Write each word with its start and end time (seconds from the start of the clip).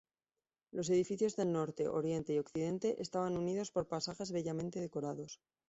Los 0.71 0.89
edificios 0.89 1.35
del 1.35 1.51
norte, 1.51 1.87
oriente 1.87 2.33
y 2.33 2.39
occidente, 2.39 2.99
estaban 3.03 3.37
unidos 3.37 3.69
por 3.69 3.87
pasajes 3.87 4.31
bellamente 4.31 4.79
decorados. 4.79 5.39